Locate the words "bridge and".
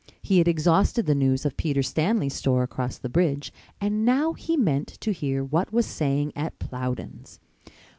3.07-4.03